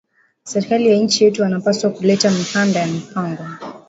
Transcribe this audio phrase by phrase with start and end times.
[0.43, 3.43] Serkali wa inchi yetu ana pashwa ku leta mikanda ya mpango